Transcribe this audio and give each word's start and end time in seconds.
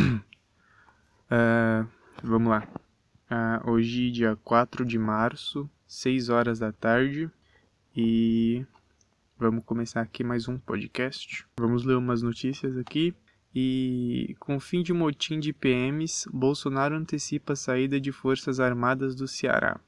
uh, 0.00 1.86
vamos 2.22 2.50
lá. 2.50 2.66
Uh, 3.30 3.70
hoje, 3.70 4.10
dia 4.10 4.36
4 4.42 4.84
de 4.84 4.98
março, 4.98 5.68
6 5.86 6.28
horas 6.28 6.58
da 6.58 6.72
tarde. 6.72 7.30
E 7.96 8.64
vamos 9.38 9.64
começar 9.64 10.00
aqui 10.00 10.24
mais 10.24 10.48
um 10.48 10.58
podcast. 10.58 11.46
Vamos 11.58 11.84
ler 11.84 11.96
umas 11.96 12.22
notícias 12.22 12.76
aqui. 12.76 13.14
E 13.54 14.36
com 14.38 14.60
fim 14.60 14.82
de 14.82 14.92
motim 14.92 15.40
de 15.40 15.52
PMs, 15.52 16.28
Bolsonaro 16.32 16.94
antecipa 16.94 17.54
a 17.54 17.56
saída 17.56 18.00
de 18.00 18.12
Forças 18.12 18.60
Armadas 18.60 19.14
do 19.16 19.26
Ceará. 19.26 19.80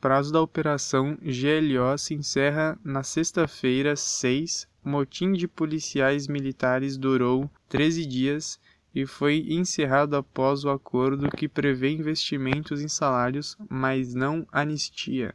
Prazo 0.00 0.32
da 0.32 0.40
operação 0.40 1.16
GLO 1.22 1.96
se 1.96 2.14
encerra 2.14 2.78
na 2.84 3.02
sexta-feira, 3.02 3.96
6. 3.96 4.68
Motim 4.84 5.32
de 5.32 5.48
policiais 5.48 6.28
militares 6.28 6.96
durou 6.96 7.50
13 7.68 8.06
dias 8.06 8.60
e 8.96 9.04
foi 9.04 9.44
encerrado 9.50 10.16
após 10.16 10.64
o 10.64 10.70
acordo 10.70 11.30
que 11.30 11.46
prevê 11.46 11.90
investimentos 11.90 12.80
em 12.80 12.88
salários, 12.88 13.54
mas 13.68 14.14
não 14.14 14.46
anistia. 14.50 15.34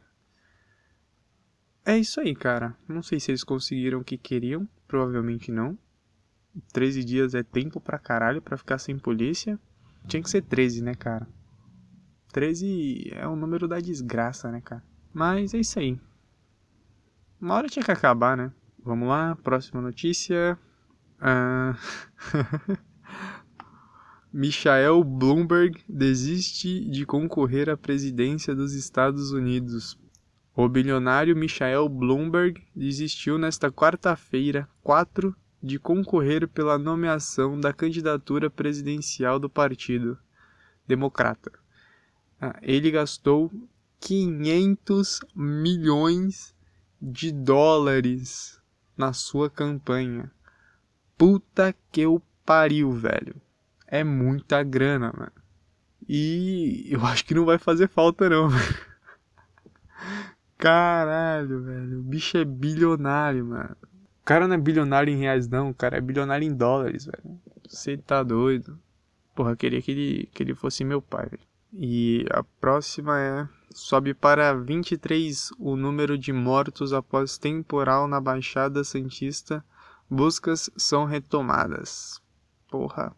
É 1.86 1.96
isso 1.96 2.18
aí, 2.20 2.34
cara. 2.34 2.76
Não 2.88 3.04
sei 3.04 3.20
se 3.20 3.30
eles 3.30 3.44
conseguiram 3.44 4.00
o 4.00 4.04
que 4.04 4.18
queriam, 4.18 4.68
provavelmente 4.88 5.52
não. 5.52 5.78
13 6.72 7.04
dias 7.04 7.34
é 7.36 7.44
tempo 7.44 7.80
pra 7.80 8.00
caralho 8.00 8.42
pra 8.42 8.56
ficar 8.56 8.78
sem 8.78 8.98
polícia. 8.98 9.56
Tinha 10.08 10.20
que 10.20 10.28
ser 10.28 10.42
13, 10.42 10.82
né, 10.82 10.96
cara? 10.96 11.28
13 12.32 13.12
é 13.12 13.28
o 13.28 13.36
número 13.36 13.68
da 13.68 13.78
desgraça, 13.78 14.50
né, 14.50 14.60
cara? 14.60 14.82
Mas 15.14 15.54
é 15.54 15.60
isso 15.60 15.78
aí. 15.78 16.00
Uma 17.40 17.54
hora 17.54 17.68
tinha 17.68 17.84
que 17.84 17.92
acabar, 17.92 18.36
né? 18.36 18.52
Vamos 18.84 19.08
lá, 19.08 19.36
próxima 19.36 19.80
notícia. 19.80 20.58
Uh... 21.20 22.82
Michael 24.34 25.04
Bloomberg 25.04 25.84
desiste 25.86 26.88
de 26.88 27.04
concorrer 27.04 27.68
à 27.68 27.76
presidência 27.76 28.54
dos 28.54 28.72
Estados 28.72 29.30
Unidos. 29.30 29.98
O 30.56 30.66
bilionário 30.70 31.36
Michael 31.36 31.86
Bloomberg 31.90 32.66
desistiu 32.74 33.36
nesta 33.36 33.70
quarta-feira, 33.70 34.66
4, 34.82 35.36
de 35.62 35.78
concorrer 35.78 36.48
pela 36.48 36.78
nomeação 36.78 37.60
da 37.60 37.74
candidatura 37.74 38.48
presidencial 38.48 39.38
do 39.38 39.50
Partido 39.50 40.18
Democrata. 40.88 41.52
Ah, 42.40 42.58
ele 42.62 42.90
gastou 42.90 43.52
500 44.00 45.20
milhões 45.36 46.54
de 46.98 47.30
dólares 47.30 48.58
na 48.96 49.12
sua 49.12 49.50
campanha. 49.50 50.32
Puta 51.18 51.74
que 51.92 52.06
o 52.06 52.18
pariu, 52.46 52.92
velho 52.92 53.36
é 53.92 54.02
muita 54.02 54.62
grana, 54.62 55.12
mano. 55.14 55.32
E 56.08 56.88
eu 56.90 57.04
acho 57.04 57.26
que 57.26 57.34
não 57.34 57.44
vai 57.44 57.58
fazer 57.58 57.88
falta, 57.88 58.26
não. 58.26 58.48
Caralho, 60.56 61.62
velho. 61.62 62.00
O 62.00 62.02
bicho 62.02 62.38
é 62.38 62.44
bilionário, 62.44 63.44
mano. 63.44 63.76
O 63.82 64.24
cara 64.24 64.48
não 64.48 64.54
é 64.54 64.58
bilionário 64.58 65.12
em 65.12 65.18
reais, 65.18 65.46
não. 65.46 65.68
O 65.68 65.74
cara 65.74 65.98
é 65.98 66.00
bilionário 66.00 66.48
em 66.48 66.54
dólares, 66.54 67.04
velho. 67.04 67.38
Você 67.68 67.98
tá 67.98 68.22
doido. 68.22 68.78
Porra, 69.34 69.54
queria 69.54 69.82
que 69.82 69.90
ele, 69.90 70.30
que 70.32 70.42
ele 70.42 70.54
fosse 70.54 70.84
meu 70.84 71.02
pai, 71.02 71.28
velho. 71.28 71.42
E 71.74 72.24
a 72.30 72.42
próxima 72.42 73.20
é. 73.20 73.46
Sobe 73.74 74.14
para 74.14 74.54
23 74.54 75.50
o 75.58 75.76
número 75.76 76.16
de 76.16 76.32
mortos 76.32 76.94
após 76.94 77.36
temporal 77.36 78.08
na 78.08 78.22
Baixada 78.22 78.82
Santista. 78.84 79.62
Buscas 80.08 80.70
são 80.78 81.04
retomadas. 81.04 82.22
Porra 82.70 83.14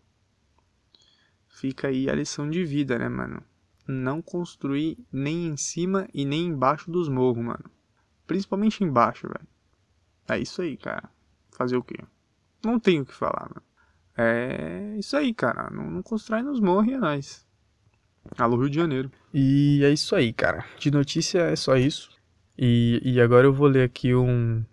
fica 1.54 1.88
aí 1.88 2.10
a 2.10 2.14
lição 2.14 2.50
de 2.50 2.64
vida, 2.64 2.98
né, 2.98 3.08
mano? 3.08 3.42
Não 3.86 4.20
construir 4.20 4.98
nem 5.12 5.46
em 5.46 5.56
cima 5.56 6.08
e 6.12 6.24
nem 6.24 6.46
embaixo 6.46 6.90
dos 6.90 7.08
morros, 7.08 7.44
mano. 7.44 7.70
Principalmente 8.26 8.82
embaixo, 8.82 9.28
velho. 9.28 9.46
É 10.28 10.38
isso 10.38 10.62
aí, 10.62 10.76
cara. 10.76 11.08
Fazer 11.56 11.76
o 11.76 11.82
quê? 11.82 11.98
Não 12.64 12.80
tenho 12.80 13.02
o 13.02 13.06
que 13.06 13.14
falar, 13.14 13.48
mano. 13.48 13.62
É 14.16 14.96
isso 14.98 15.16
aí, 15.16 15.32
cara. 15.32 15.70
Não, 15.70 15.90
não 15.90 16.02
constrói 16.02 16.42
nos 16.42 16.60
morros 16.60 16.88
e 16.88 16.94
é 16.94 16.98
nóis. 16.98 17.46
Alô, 18.38 18.56
Rio 18.56 18.70
de 18.70 18.76
Janeiro. 18.76 19.10
E 19.32 19.82
é 19.84 19.90
isso 19.90 20.16
aí, 20.16 20.32
cara. 20.32 20.64
De 20.78 20.90
notícia 20.90 21.40
é 21.40 21.56
só 21.56 21.76
isso. 21.76 22.10
E, 22.58 23.00
e 23.04 23.20
agora 23.20 23.46
eu 23.46 23.52
vou 23.52 23.68
ler 23.68 23.84
aqui 23.84 24.14
um, 24.14 24.64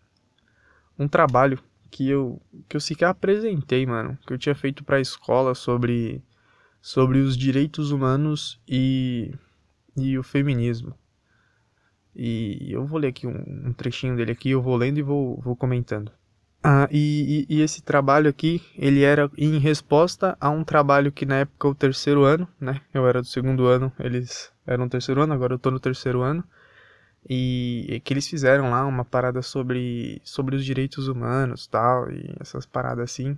um 0.97 1.07
trabalho 1.07 1.59
que 1.89 2.07
eu, 2.07 2.41
que 2.69 2.77
eu 2.77 2.81
sequer 2.81 3.07
apresentei, 3.07 3.85
mano. 3.85 4.17
Que 4.25 4.33
eu 4.33 4.37
tinha 4.37 4.55
feito 4.55 4.83
pra 4.83 5.01
escola 5.01 5.53
sobre 5.53 6.23
sobre 6.81 7.19
os 7.19 7.37
direitos 7.37 7.91
humanos 7.91 8.59
e, 8.67 9.33
e 9.95 10.17
o 10.17 10.23
feminismo. 10.23 10.95
E 12.15 12.67
eu 12.69 12.85
vou 12.85 12.99
ler 12.99 13.09
aqui 13.09 13.27
um, 13.27 13.67
um 13.67 13.73
trechinho 13.73 14.15
dele 14.15 14.31
aqui, 14.31 14.49
eu 14.49 14.61
vou 14.61 14.75
lendo 14.75 14.97
e 14.97 15.01
vou, 15.01 15.39
vou 15.39 15.55
comentando. 15.55 16.11
Ah, 16.63 16.87
e, 16.91 17.47
e, 17.49 17.57
e, 17.57 17.61
esse 17.61 17.81
trabalho 17.81 18.29
aqui, 18.29 18.61
ele 18.77 19.01
era 19.01 19.31
em 19.35 19.57
resposta 19.57 20.37
a 20.39 20.49
um 20.49 20.63
trabalho 20.63 21.11
que 21.11 21.25
na 21.25 21.37
época 21.37 21.67
o 21.67 21.73
terceiro 21.73 22.23
ano, 22.23 22.47
né? 22.59 22.81
Eu 22.93 23.07
era 23.07 23.21
do 23.21 23.27
segundo 23.27 23.65
ano, 23.65 23.91
eles 23.99 24.51
eram 24.67 24.87
terceiro 24.87 25.21
ano, 25.21 25.33
agora 25.33 25.55
eu 25.55 25.59
tô 25.59 25.71
no 25.71 25.79
terceiro 25.79 26.21
ano. 26.21 26.43
E, 27.27 27.85
e 27.89 27.99
que 27.99 28.13
eles 28.13 28.27
fizeram 28.27 28.69
lá 28.69 28.85
uma 28.85 29.05
parada 29.05 29.41
sobre, 29.41 30.21
sobre 30.23 30.55
os 30.55 30.65
direitos 30.65 31.07
humanos 31.07 31.65
tal, 31.67 32.11
e 32.11 32.35
essas 32.39 32.65
paradas 32.65 33.11
assim. 33.11 33.37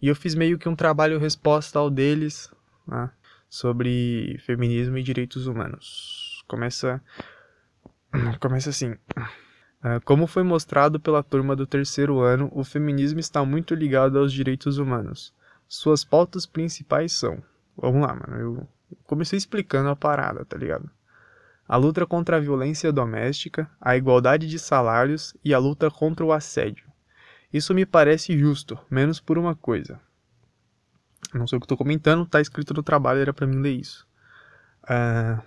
E 0.00 0.08
eu 0.08 0.16
fiz 0.16 0.34
meio 0.34 0.58
que 0.58 0.68
um 0.68 0.76
trabalho 0.76 1.18
resposta 1.18 1.78
ao 1.78 1.90
deles, 1.90 2.50
né, 2.88 3.10
sobre 3.48 4.38
feminismo 4.44 4.98
e 4.98 5.02
direitos 5.02 5.46
humanos. 5.46 6.44
Começa, 6.48 7.02
começa 8.40 8.70
assim. 8.70 8.96
Ah, 9.80 10.00
como 10.00 10.26
foi 10.26 10.42
mostrado 10.42 10.98
pela 10.98 11.22
turma 11.22 11.54
do 11.54 11.64
terceiro 11.64 12.18
ano, 12.18 12.50
o 12.52 12.64
feminismo 12.64 13.20
está 13.20 13.44
muito 13.44 13.76
ligado 13.76 14.18
aos 14.18 14.32
direitos 14.32 14.76
humanos. 14.76 15.32
Suas 15.68 16.02
pautas 16.02 16.46
principais 16.46 17.12
são. 17.12 17.40
Vamos 17.76 18.02
lá, 18.02 18.12
mano. 18.12 18.40
Eu 18.40 18.68
comecei 19.04 19.36
explicando 19.36 19.88
a 19.88 19.94
parada, 19.94 20.44
tá 20.44 20.56
ligado? 20.56 20.90
A 21.68 21.76
luta 21.76 22.04
contra 22.06 22.38
a 22.38 22.40
violência 22.40 22.90
doméstica, 22.90 23.70
a 23.80 23.96
igualdade 23.96 24.48
de 24.48 24.58
salários 24.58 25.36
e 25.44 25.54
a 25.54 25.58
luta 25.58 25.88
contra 25.90 26.24
o 26.24 26.32
assédio. 26.32 26.88
Isso 27.52 27.72
me 27.72 27.86
parece 27.86 28.36
justo, 28.36 28.76
menos 28.90 29.20
por 29.20 29.38
uma 29.38 29.54
coisa. 29.54 30.00
Não 31.34 31.46
sei 31.46 31.56
o 31.56 31.60
que 31.60 31.64
estou 31.64 31.76
comentando, 31.76 32.26
tá 32.26 32.40
escrito 32.40 32.72
no 32.74 32.82
trabalho, 32.82 33.20
era 33.20 33.32
para 33.32 33.46
mim 33.46 33.60
ler 33.60 33.72
isso. 33.72 34.06
Uh, 34.84 35.40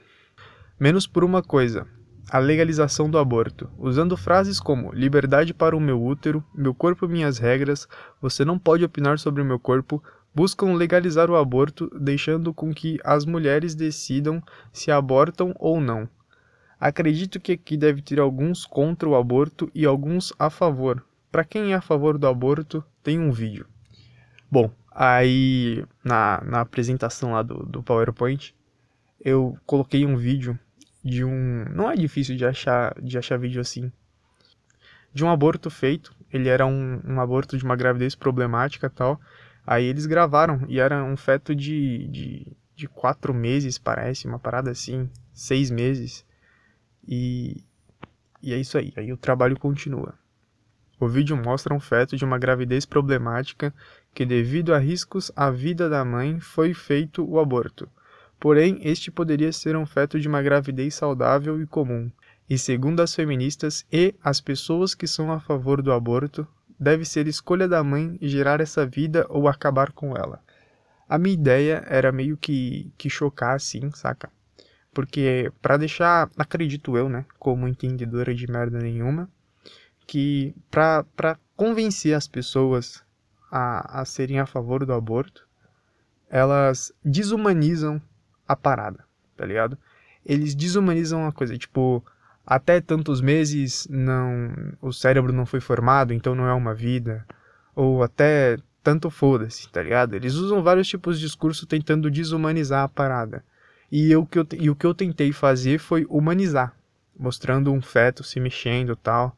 menos 0.80 1.08
por 1.08 1.24
uma 1.24 1.42
coisa: 1.42 1.88
a 2.30 2.38
legalização 2.38 3.09
do 3.09 3.18
aborto, 3.18 3.70
usando 3.78 4.16
frases 4.16 4.59
como 4.59 4.94
liberdade 4.94 5.54
para 5.54 5.76
o 5.76 5.80
meu 5.80 6.02
útero, 6.02 6.44
meu 6.54 6.74
corpo 6.74 7.08
minhas 7.08 7.38
regras, 7.38 7.88
você 8.22 8.46
não 8.46 8.59
pode 8.59 8.86
opinar 8.86 9.20
sobre 9.20 9.42
o 9.42 9.46
meu 9.46 9.59
corpo, 9.59 10.04
buscam 10.34 10.74
legalizar 10.74 11.30
o 11.30 11.36
aborto, 11.36 11.90
deixando 12.00 12.53
com 12.53 12.74
que 12.74 13.00
as 13.03 13.26
mulheres 13.26 13.76
decidam 13.76 14.42
se 14.72 14.92
abortam 14.92 15.53
ou 15.59 15.82
não. 15.82 16.08
Acredito 16.80 17.40
que 17.40 17.52
aqui 17.52 17.76
deve 17.76 18.02
ter 18.02 18.20
alguns 18.20 18.66
contra 18.66 19.08
o 19.08 19.16
aborto 19.16 19.70
e 19.74 19.86
alguns 19.86 20.34
a 20.40 20.50
favor. 20.50 21.03
Para 21.32 21.44
quem 21.44 21.74
é 21.74 21.76
a 21.76 21.82
favor 21.82 22.18
do 22.18 22.28
aborto, 22.28 22.84
tem 23.03 23.20
um 23.20 23.32
vídeo. 23.32 23.66
Bom, 24.50 24.72
Aí, 24.91 25.85
na, 26.03 26.41
na 26.44 26.62
apresentação 26.62 27.31
lá 27.31 27.41
do, 27.41 27.66
do 27.66 27.81
PowerPoint, 27.81 28.53
eu 29.24 29.57
coloquei 29.66 30.06
um 30.06 30.18
vídeo 30.18 30.59
de 31.03 31.24
um. 31.24 31.66
Não 31.74 31.90
é 31.90 31.96
difícil 31.96 32.35
de 32.35 32.46
achar, 32.46 32.94
de 33.02 33.18
achar 33.18 33.40
vídeo 33.40 33.62
assim. 33.62 33.91
De 35.13 35.24
um 35.24 35.29
aborto 35.29 35.69
feito. 35.69 36.13
Ele 36.31 36.50
era 36.50 36.66
um, 36.66 37.02
um 37.06 37.22
aborto 37.22 37.57
de 37.57 37.63
uma 37.63 37.75
gravidez 37.75 38.16
problemática 38.16 38.90
tal. 38.90 39.19
Aí 39.66 39.85
eles 39.85 40.06
gravaram 40.06 40.66
e 40.68 40.79
era 40.79 41.03
um 41.03 41.16
feto 41.16 41.56
de, 41.56 42.08
de, 42.08 42.47
de 42.76 42.87
quatro 42.87 43.34
meses, 43.34 43.78
parece, 43.78 44.28
uma 44.28 44.40
parada 44.40 44.72
assim, 44.72 45.09
seis 45.34 45.70
meses. 45.70 46.26
E, 47.08 47.64
e 48.41 48.53
é 48.53 48.58
isso 48.58 48.78
aí. 48.78 48.94
Aí 48.96 49.14
o 49.14 49.17
trabalho 49.17 49.58
continua. 49.58 50.16
O 50.99 51.08
vídeo 51.08 51.35
mostra 51.35 51.73
um 51.73 51.79
feto 51.79 52.16
de 52.16 52.23
uma 52.23 52.37
gravidez 52.37 52.85
problemática 52.85 53.73
que, 54.13 54.25
devido 54.25 54.73
a 54.73 54.78
riscos 54.78 55.31
à 55.35 55.49
vida 55.49 55.90
da 55.90 56.03
mãe, 56.03 56.40
foi 56.40 56.73
feito 56.73 57.23
o 57.28 57.40
aborto. 57.40 57.90
Porém, 58.40 58.79
este 58.81 59.11
poderia 59.11 59.52
ser 59.52 59.75
um 59.75 59.85
feto 59.85 60.19
de 60.19 60.28
uma 60.28 60.41
gravidez 60.41 60.96
saudável 60.96 61.61
e 61.61 61.67
comum. 61.67 62.11
E 62.49 62.58
segundo 62.58 62.99
as 63.02 63.16
feministas 63.16 63.85
e 63.91 64.16
as 64.22 64.41
pessoas 64.41 64.93
que 64.93 65.08
são 65.08 65.31
a 65.31 65.40
favor 65.40 65.81
do 65.81 65.91
aborto, 65.91 66.47
deve 66.79 67.05
ser 67.05 67.28
escolha 67.28 67.67
da 67.67 67.84
mãe 67.84 68.17
gerar 68.22 68.59
essa 68.59 68.85
vida 68.85 69.25
ou 69.29 69.47
acabar 69.47 69.91
com 69.91 70.17
ela. 70.17 70.41
A 71.08 71.17
minha 71.17 71.35
ideia 71.35 71.84
era 71.87 72.11
meio 72.11 72.35
que, 72.35 72.91
que 72.97 73.09
chocar 73.09 73.55
assim, 73.55 73.91
saca? 73.91 74.31
Porque, 74.93 75.52
para 75.61 75.78
deixar, 75.78 76.29
acredito 76.35 76.97
eu, 76.97 77.08
né, 77.08 77.25
como 77.37 77.67
entendedora 77.67 78.34
de 78.34 78.47
merda 78.52 78.79
nenhuma, 78.79 79.29
que 80.08 80.53
para 80.69 81.37
convencer 81.55 82.13
as 82.13 82.28
pessoas 82.28 83.03
a, 83.52 84.02
a 84.02 84.06
serem 84.06 84.40
a 84.40 84.46
favor 84.46 84.86
do 84.86 84.94
aborto, 84.94 85.46
elas 86.30 86.94
desumanizam 87.03 88.02
a 88.48 88.56
parada, 88.56 89.03
tá 89.36 89.46
ligado? 89.46 89.78
Eles 90.26 90.56
desumanizam 90.56 91.28
a 91.28 91.32
coisa, 91.34 91.58
tipo, 91.58 92.03
até 92.46 92.80
tantos 92.80 93.20
meses 93.20 93.88
não 93.90 94.53
o 94.82 94.94
cérebro 94.94 95.34
não 95.34 95.46
foi 95.46 95.59
formado, 95.59 96.14
então 96.14 96.34
não 96.34 96.48
é 96.48 96.53
uma 96.53 96.74
vida, 96.74 97.26
ou 97.76 98.02
até 98.02 98.58
tanto 98.82 99.09
foda-se, 99.09 99.70
tá 99.70 99.84
ligado? 99.84 100.16
Eles 100.16 100.36
usam 100.36 100.64
vários 100.64 100.88
tipos 100.88 101.20
de 101.20 101.26
discurso 101.26 101.66
tentando 101.68 102.09
desumanizar 102.09 102.84
a 102.84 102.90
parada. 102.90 103.44
E, 103.92 104.09
eu, 104.09 104.26
que 104.26 104.40
eu, 104.40 104.47
e 104.58 104.70
o 104.70 104.76
que 104.76 104.86
eu 104.86 104.94
tentei 104.94 105.34
fazer 105.34 105.78
foi 105.78 106.06
humanizar, 106.09 106.74
mostrando 107.20 107.72
um 107.72 107.82
feto 107.82 108.24
se 108.24 108.40
mexendo 108.40 108.96
tal. 108.96 109.38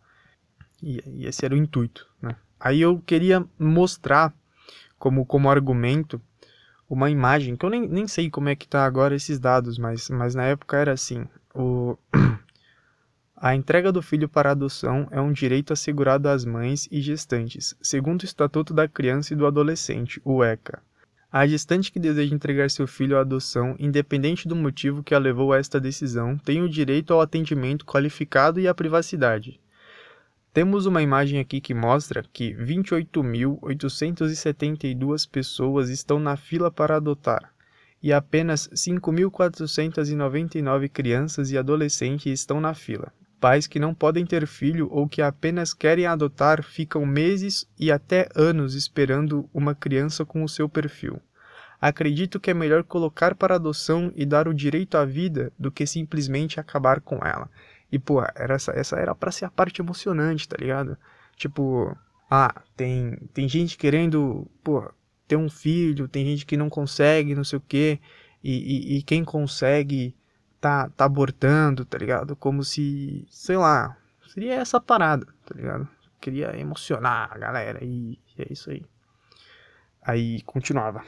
E, 0.81 1.01
e 1.07 1.25
esse 1.25 1.43
era 1.43 1.55
o 1.55 1.57
intuito, 1.57 2.07
né? 2.21 2.35
Aí 2.63 2.79
eu 2.79 2.97
queria 3.05 3.45
mostrar 3.59 4.33
como, 4.97 5.25
como 5.25 5.49
argumento 5.49 6.21
uma 6.89 7.09
imagem, 7.09 7.57
que 7.57 7.65
eu 7.65 7.69
nem, 7.69 7.85
nem 7.89 8.07
sei 8.07 8.29
como 8.29 8.47
é 8.47 8.55
que 8.55 8.65
tá 8.65 8.85
agora 8.85 9.13
esses 9.13 9.37
dados, 9.37 9.77
mas, 9.77 10.09
mas 10.09 10.33
na 10.33 10.45
época 10.45 10.77
era 10.77 10.93
assim, 10.93 11.27
o... 11.53 11.97
A 13.35 13.53
entrega 13.53 13.91
do 13.91 14.01
filho 14.01 14.29
para 14.29 14.51
adoção 14.51 15.05
é 15.11 15.19
um 15.19 15.33
direito 15.33 15.73
assegurado 15.73 16.29
às 16.29 16.45
mães 16.45 16.87
e 16.89 17.01
gestantes, 17.01 17.75
segundo 17.81 18.21
o 18.21 18.25
Estatuto 18.25 18.73
da 18.73 18.87
Criança 18.87 19.33
e 19.33 19.35
do 19.35 19.45
Adolescente, 19.45 20.21
o 20.23 20.41
ECA. 20.41 20.81
A 21.29 21.45
gestante 21.45 21.91
que 21.91 21.99
deseja 21.99 22.33
entregar 22.33 22.69
seu 22.69 22.87
filho 22.87 23.17
à 23.17 23.19
adoção, 23.19 23.75
independente 23.77 24.47
do 24.47 24.55
motivo 24.55 25.03
que 25.03 25.13
a 25.13 25.19
levou 25.19 25.51
a 25.51 25.57
esta 25.57 25.81
decisão, 25.81 26.37
tem 26.37 26.61
o 26.61 26.69
direito 26.69 27.13
ao 27.13 27.19
atendimento 27.19 27.85
qualificado 27.85 28.61
e 28.61 28.67
à 28.69 28.73
privacidade. 28.73 29.59
Temos 30.53 30.85
uma 30.85 31.01
imagem 31.01 31.39
aqui 31.39 31.59
que 31.59 31.73
mostra 31.73 32.23
que 32.31 32.53
28.872 32.53 35.27
pessoas 35.27 35.89
estão 35.89 36.19
na 36.19 36.37
fila 36.37 36.69
para 36.69 36.97
adotar 36.97 37.51
e 38.03 38.13
apenas 38.13 38.67
5.499 38.67 40.89
crianças 40.89 41.49
e 41.49 41.57
adolescentes 41.57 42.39
estão 42.39 42.61
na 42.61 42.75
fila. 42.75 43.11
Pais 43.39 43.65
que 43.65 43.79
não 43.79 43.95
podem 43.95 44.27
ter 44.27 44.45
filho 44.45 44.87
ou 44.91 45.09
que 45.09 45.23
apenas 45.23 45.73
querem 45.73 46.05
adotar 46.05 46.61
ficam 46.61 47.03
meses 47.03 47.67
e 47.79 47.91
até 47.91 48.29
anos 48.35 48.75
esperando 48.75 49.49
uma 49.51 49.73
criança 49.73 50.23
com 50.23 50.43
o 50.43 50.49
seu 50.49 50.69
perfil. 50.69 51.19
Acredito 51.81 52.39
que 52.39 52.51
é 52.51 52.53
melhor 52.53 52.83
colocar 52.83 53.33
para 53.35 53.55
adoção 53.55 54.11
e 54.15 54.23
dar 54.25 54.47
o 54.47 54.53
direito 54.53 54.97
à 54.97 55.03
vida 55.03 55.51
do 55.57 55.71
que 55.71 55.87
simplesmente 55.87 56.59
acabar 56.59 57.01
com 57.01 57.15
ela. 57.25 57.49
E, 57.93 57.99
pô, 57.99 58.23
era 58.35 58.55
essa, 58.55 58.71
essa 58.71 58.95
era 58.95 59.13
para 59.13 59.31
ser 59.31 59.45
a 59.45 59.51
parte 59.51 59.79
emocionante, 59.79 60.49
tá 60.49 60.57
ligado? 60.59 60.97
Tipo, 61.35 61.95
ah, 62.27 62.63
tem, 62.75 63.15
tem 63.35 63.47
gente 63.47 63.77
querendo, 63.77 64.49
pô, 64.63 64.91
ter 65.27 65.35
um 65.35 65.47
filho, 65.47 66.07
tem 66.07 66.25
gente 66.25 66.43
que 66.43 66.57
não 66.57 66.71
consegue, 66.71 67.35
não 67.35 67.43
sei 67.43 67.59
o 67.59 67.61
quê, 67.61 67.99
e, 68.43 68.95
e, 68.95 68.97
e 68.97 69.03
quem 69.03 69.23
consegue 69.23 70.17
tá, 70.59 70.89
tá 70.89 71.05
abortando, 71.05 71.85
tá 71.85 71.95
ligado? 71.95 72.35
Como 72.35 72.63
se, 72.63 73.27
sei 73.29 73.57
lá, 73.57 73.95
seria 74.27 74.55
essa 74.55 74.81
parada, 74.81 75.27
tá 75.45 75.53
ligado? 75.55 75.87
Queria 76.19 76.59
emocionar 76.59 77.29
a 77.31 77.37
galera 77.37 77.77
e, 77.83 78.19
e 78.35 78.41
é 78.41 78.47
isso 78.49 78.71
aí. 78.71 78.83
Aí 80.01 80.41
continuava. 80.41 81.03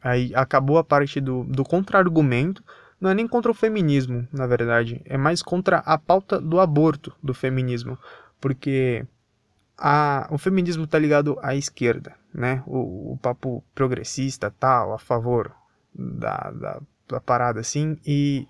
Aí 0.00 0.34
acabou 0.34 0.78
a 0.78 0.84
parte 0.84 1.20
do, 1.20 1.44
do 1.44 1.62
contra-argumento, 1.62 2.64
não 3.02 3.10
é 3.10 3.14
nem 3.14 3.26
contra 3.26 3.50
o 3.50 3.54
feminismo, 3.54 4.28
na 4.32 4.46
verdade, 4.46 5.02
é 5.04 5.18
mais 5.18 5.42
contra 5.42 5.78
a 5.78 5.98
pauta 5.98 6.40
do 6.40 6.60
aborto 6.60 7.12
do 7.20 7.34
feminismo, 7.34 7.98
porque 8.40 9.04
a, 9.76 10.28
o 10.30 10.38
feminismo 10.38 10.86
tá 10.86 11.00
ligado 11.00 11.36
à 11.42 11.56
esquerda, 11.56 12.14
né? 12.32 12.62
O, 12.64 13.14
o 13.14 13.18
papo 13.20 13.64
progressista 13.74 14.54
tal, 14.56 14.94
a 14.94 15.00
favor 15.00 15.52
da, 15.92 16.52
da, 16.52 16.80
da, 17.08 17.20
parada 17.20 17.58
assim, 17.58 17.98
e, 18.06 18.46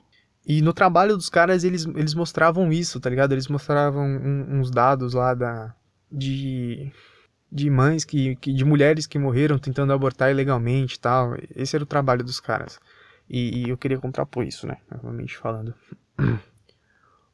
e 0.46 0.60
no 0.60 0.75
trabalho 0.75 1.16
dos 1.16 1.31
caras 1.31 1.64
eles, 1.64 1.87
eles 1.87 2.12
mostravam 2.12 2.70
isso, 2.70 3.00
tá 3.00 3.08
ligado? 3.08 3.32
Eles 3.32 3.48
mostravam 3.48 4.05
um, 4.05 4.58
uns 4.60 4.70
dados 4.70 5.14
lá 5.14 5.32
da, 5.32 5.75
de, 6.10 6.93
de 7.50 7.70
mães 7.70 8.05
que, 8.05 8.37
que 8.37 8.52
de 8.52 8.66
mulheres 8.66 9.06
que 9.06 9.19
morreram 9.19 9.58
tentando 9.58 9.94
abortar 9.94 10.31
ilegalmente 10.31 11.00
tal. 11.00 11.37
Esse 11.56 11.75
era 11.75 11.84
o 11.84 11.87
trabalho 11.87 12.22
dos 12.22 12.38
caras. 12.38 12.78
E, 13.32 13.62
e 13.64 13.70
eu 13.70 13.79
queria 13.79 13.99
contrapor 13.99 14.44
isso, 14.44 14.67
né? 14.67 14.76
Novamente 14.90 15.38
falando. 15.38 15.75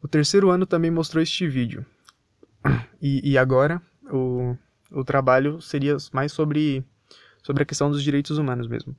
O 0.00 0.06
terceiro 0.06 0.48
ano 0.48 0.64
também 0.64 0.92
mostrou 0.92 1.20
este 1.20 1.48
vídeo. 1.48 1.84
E, 3.02 3.32
e 3.32 3.36
agora 3.36 3.82
o, 4.04 4.56
o 4.92 5.04
trabalho 5.04 5.60
seria 5.60 5.96
mais 6.12 6.30
sobre, 6.30 6.84
sobre 7.42 7.64
a 7.64 7.66
questão 7.66 7.90
dos 7.90 8.02
direitos 8.02 8.38
humanos 8.38 8.68
mesmo. 8.68 8.94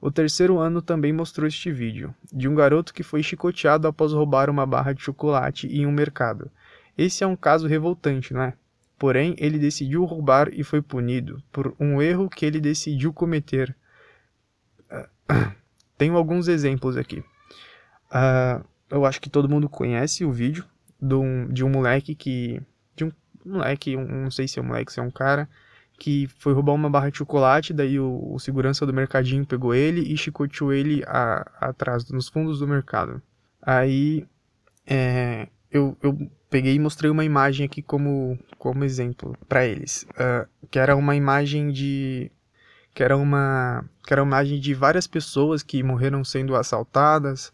O 0.00 0.10
terceiro 0.10 0.58
ano 0.58 0.82
também 0.82 1.14
mostrou 1.14 1.48
este 1.48 1.72
vídeo, 1.72 2.14
de 2.30 2.46
um 2.46 2.54
garoto 2.54 2.92
que 2.92 3.02
foi 3.02 3.22
chicoteado 3.22 3.88
após 3.88 4.12
roubar 4.12 4.50
uma 4.50 4.66
barra 4.66 4.92
de 4.92 5.00
chocolate 5.00 5.66
em 5.66 5.86
um 5.86 5.92
mercado. 5.92 6.50
Esse 6.96 7.24
é 7.24 7.26
um 7.26 7.36
caso 7.36 7.66
revoltante, 7.66 8.34
não 8.34 8.42
é? 8.42 8.52
Porém, 8.98 9.34
ele 9.38 9.58
decidiu 9.58 10.04
roubar 10.04 10.50
e 10.52 10.62
foi 10.62 10.82
punido 10.82 11.42
por 11.50 11.74
um 11.80 12.02
erro 12.02 12.28
que 12.28 12.44
ele 12.44 12.60
decidiu 12.60 13.14
cometer. 13.14 13.74
Tenho 15.96 16.16
alguns 16.16 16.48
exemplos 16.48 16.96
aqui. 16.96 17.20
Uh, 18.10 18.64
eu 18.90 19.04
acho 19.04 19.20
que 19.20 19.30
todo 19.30 19.48
mundo 19.48 19.68
conhece 19.68 20.24
o 20.24 20.32
vídeo 20.32 20.64
de 21.00 21.14
um, 21.14 21.48
de 21.48 21.64
um 21.64 21.68
moleque 21.68 22.14
que. 22.14 22.60
De 22.94 23.04
um 23.04 23.12
moleque, 23.44 23.96
um, 23.96 24.06
não 24.06 24.30
sei 24.30 24.48
se 24.48 24.58
é 24.58 24.62
um 24.62 24.66
moleque, 24.66 24.92
se 24.92 25.00
é 25.00 25.02
um 25.02 25.10
cara, 25.10 25.48
que 25.98 26.28
foi 26.38 26.52
roubar 26.52 26.72
uma 26.72 26.90
barra 26.90 27.10
de 27.10 27.18
chocolate, 27.18 27.72
daí 27.72 27.98
o, 27.98 28.34
o 28.34 28.38
segurança 28.38 28.86
do 28.86 28.92
mercadinho 28.92 29.46
pegou 29.46 29.74
ele 29.74 30.00
e 30.00 30.16
chicoteou 30.16 30.72
ele 30.72 31.02
a, 31.06 31.50
atrás, 31.60 32.08
nos 32.10 32.28
fundos 32.28 32.58
do 32.58 32.68
mercado. 32.68 33.22
Aí 33.62 34.26
é, 34.86 35.48
eu, 35.70 35.96
eu 36.02 36.30
peguei 36.50 36.74
e 36.74 36.78
mostrei 36.78 37.10
uma 37.10 37.24
imagem 37.24 37.66
aqui 37.66 37.82
como, 37.82 38.38
como 38.58 38.84
exemplo 38.84 39.36
para 39.48 39.66
eles, 39.66 40.06
uh, 40.10 40.48
que 40.70 40.78
era 40.78 40.94
uma 40.96 41.16
imagem 41.16 41.72
de 41.72 42.30
que 42.94 43.02
era 43.02 43.16
uma 43.16 43.84
que 44.06 44.12
era 44.12 44.22
uma 44.22 44.36
imagem 44.36 44.60
de 44.60 44.72
várias 44.72 45.06
pessoas 45.06 45.62
que 45.62 45.82
morreram 45.82 46.24
sendo 46.24 46.54
assaltadas, 46.54 47.52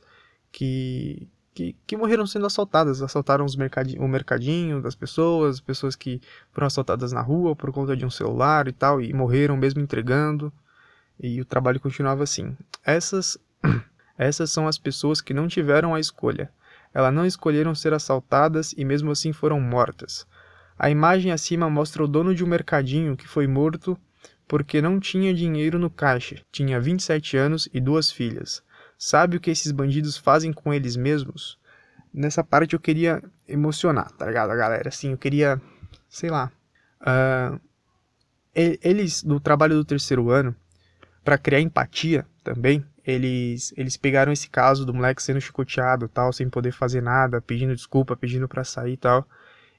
que 0.53 1.29
que, 1.53 1.75
que 1.87 1.97
morreram 1.97 2.27
sendo 2.27 2.47
assaltadas, 2.47 3.03
assaltaram 3.03 3.45
os 3.45 3.57
mercadinho, 3.57 4.03
o 4.03 4.09
mercadinho 4.09 4.81
das 4.81 4.95
pessoas, 4.95 5.61
pessoas 5.61 5.97
que 5.97 6.21
foram 6.53 6.67
assaltadas 6.69 7.13
na 7.13 7.21
rua 7.21 7.57
por 7.57 7.73
conta 7.73 7.97
de 7.97 8.07
um 8.07 8.11
celular 8.11 8.69
e 8.69 8.73
tal 8.73 9.01
e 9.01 9.13
morreram 9.13 9.57
mesmo 9.57 9.81
entregando. 9.81 10.53
E 11.19 11.41
o 11.41 11.45
trabalho 11.45 11.81
continuava 11.81 12.23
assim. 12.23 12.57
Essas 12.85 13.39
essas 14.17 14.51
são 14.51 14.69
as 14.69 14.79
pessoas 14.79 15.21
que 15.21 15.35
não 15.35 15.49
tiveram 15.49 15.95
a 15.95 16.01
escolha. 16.01 16.51
Elas 16.95 17.13
não 17.13 17.27
escolheram 17.27 17.75
ser 17.75 17.93
assaltadas 17.95 18.75
e 18.77 18.85
mesmo 18.85 19.11
assim 19.11 19.33
foram 19.33 19.61
mortas. 19.61 20.27
A 20.79 20.91
imagem 20.91 21.31
acima 21.33 21.69
mostra 21.69 22.03
o 22.03 22.09
dono 22.09 22.35
de 22.35 22.45
um 22.45 22.49
mercadinho 22.49 23.17
que 23.17 23.29
foi 23.29 23.47
morto 23.47 23.99
porque 24.51 24.83
não 24.83 24.99
tinha 24.99 25.33
dinheiro 25.33 25.79
no 25.79 25.89
caixa, 25.89 26.43
tinha 26.51 26.81
27 26.81 27.37
anos 27.37 27.69
e 27.73 27.81
duas 27.81 28.11
filhas. 28.11 28.65
Sabe 28.99 29.37
o 29.37 29.41
que 29.41 29.49
esses 29.49 29.71
bandidos 29.71 30.17
fazem 30.17 30.53
com 30.53 30.75
eles 30.75 30.97
mesmos? 30.97 31.57
Nessa 32.13 32.43
parte 32.43 32.75
eu 32.75 32.81
queria 32.81 33.23
emocionar, 33.47 34.11
tá 34.11 34.27
ligado, 34.27 34.49
galera? 34.49 34.89
Assim, 34.89 35.13
eu 35.13 35.17
queria, 35.17 35.63
sei 36.09 36.31
lá. 36.31 36.51
Uh, 37.01 37.61
eles, 38.53 39.23
no 39.23 39.39
trabalho 39.39 39.77
do 39.77 39.85
terceiro 39.85 40.31
ano, 40.31 40.53
para 41.23 41.39
criar 41.39 41.61
empatia 41.61 42.27
também, 42.43 42.85
eles, 43.07 43.73
eles 43.77 43.97
pegaram 43.97 44.33
esse 44.33 44.51
caso 44.51 44.85
do 44.85 44.93
moleque 44.93 45.23
sendo 45.23 45.41
chicoteado 45.41 46.09
tal, 46.09 46.33
sem 46.33 46.51
poder 46.51 46.73
fazer 46.73 47.01
nada, 47.01 47.41
pedindo 47.41 47.73
desculpa, 47.73 48.17
pedindo 48.17 48.49
para 48.49 48.65
sair 48.65 48.95
e 48.95 48.97
tal. 48.97 49.25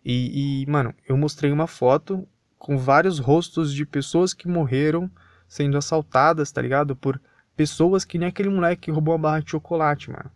E, 0.04 0.62
e, 0.64 0.66
mano, 0.66 0.96
eu 1.06 1.18
mostrei 1.18 1.52
uma 1.52 1.68
foto 1.68 2.26
com 2.62 2.78
vários 2.78 3.18
rostos 3.18 3.74
de 3.74 3.88
pessoas 3.88 4.36
que 4.36 4.48
morreram 4.48 5.10
sendo 5.48 5.80
assaltadas, 5.80 6.52
tá 6.52 6.62
ligado? 6.62 6.96
Por 6.96 7.20
pessoas 7.58 8.06
que 8.06 8.20
nem 8.20 8.28
aquele 8.28 8.50
moleque 8.50 8.84
que 8.84 8.92
roubou 8.92 9.16
a 9.16 9.18
barra 9.18 9.40
de 9.40 9.50
chocolate, 9.50 10.12
mano. 10.12 10.30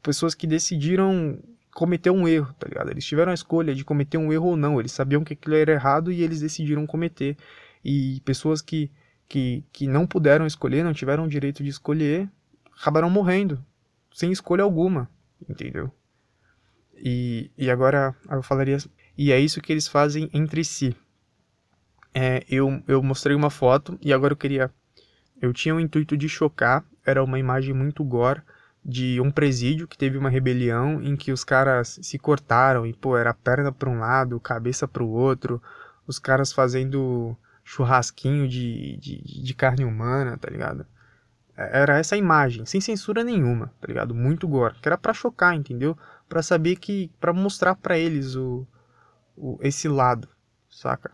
Pessoas 0.00 0.32
que 0.32 0.46
decidiram 0.46 1.36
cometer 1.74 2.10
um 2.10 2.28
erro, 2.28 2.54
tá 2.56 2.68
ligado? 2.68 2.92
Eles 2.92 3.04
tiveram 3.04 3.32
a 3.32 3.34
escolha 3.34 3.74
de 3.74 3.84
cometer 3.84 4.16
um 4.16 4.32
erro 4.32 4.50
ou 4.50 4.56
não. 4.56 4.78
Eles 4.78 4.92
sabiam 4.92 5.24
que 5.24 5.32
aquilo 5.32 5.56
era 5.56 5.72
errado 5.72 6.12
e 6.12 6.22
eles 6.22 6.40
decidiram 6.40 6.86
cometer. 6.86 7.36
E 7.84 8.22
pessoas 8.24 8.62
que, 8.62 8.88
que, 9.28 9.64
que 9.72 9.88
não 9.88 10.06
puderam 10.06 10.46
escolher, 10.46 10.84
não 10.84 10.92
tiveram 10.92 11.24
o 11.24 11.28
direito 11.28 11.64
de 11.64 11.68
escolher, 11.68 12.30
acabaram 12.80 13.10
morrendo. 13.10 13.62
Sem 14.12 14.30
escolha 14.30 14.62
alguma, 14.62 15.10
entendeu? 15.50 15.90
E, 16.96 17.50
e 17.58 17.68
agora 17.68 18.14
eu 18.30 18.40
falaria. 18.40 18.78
E 19.18 19.32
é 19.32 19.40
isso 19.40 19.60
que 19.60 19.72
eles 19.72 19.88
fazem 19.88 20.30
entre 20.32 20.62
si 20.62 20.96
é, 22.14 22.44
eu, 22.48 22.82
eu 22.86 23.02
mostrei 23.02 23.34
uma 23.34 23.50
foto 23.50 23.98
e 24.00 24.12
agora 24.12 24.32
eu 24.32 24.36
queria. 24.36 24.70
Eu 25.42 25.52
tinha 25.52 25.74
o 25.74 25.80
intuito 25.80 26.16
de 26.16 26.28
chocar, 26.28 26.84
era 27.04 27.22
uma 27.22 27.38
imagem 27.38 27.74
muito 27.74 28.04
gore 28.04 28.40
de 28.84 29.20
um 29.20 29.30
presídio 29.30 29.88
que 29.88 29.98
teve 29.98 30.16
uma 30.16 30.30
rebelião 30.30 31.02
em 31.02 31.16
que 31.16 31.32
os 31.32 31.42
caras 31.42 31.98
se 32.02 32.18
cortaram 32.18 32.86
e, 32.86 32.92
pô, 32.92 33.16
era 33.16 33.34
perna 33.34 33.72
para 33.72 33.88
um 33.88 33.98
lado, 33.98 34.38
cabeça 34.38 34.86
para 34.86 35.02
o 35.02 35.10
outro, 35.10 35.60
os 36.06 36.18
caras 36.18 36.52
fazendo 36.52 37.36
churrasquinho 37.64 38.46
de, 38.46 38.98
de, 38.98 39.42
de, 39.42 39.54
carne 39.54 39.84
humana, 39.84 40.36
tá 40.36 40.50
ligado? 40.50 40.86
Era 41.56 41.98
essa 41.98 42.16
imagem, 42.16 42.66
sem 42.66 42.80
censura 42.80 43.24
nenhuma, 43.24 43.72
tá 43.80 43.86
ligado? 43.86 44.14
Muito 44.14 44.46
gore, 44.46 44.74
que 44.80 44.88
era 44.88 44.98
para 44.98 45.14
chocar, 45.14 45.54
entendeu? 45.54 45.96
Para 46.28 46.42
saber 46.42 46.76
que 46.76 47.10
para 47.18 47.32
mostrar 47.32 47.74
para 47.74 47.98
eles 47.98 48.36
o, 48.36 48.66
o, 49.36 49.58
esse 49.62 49.88
lado, 49.88 50.28
saca? 50.68 51.12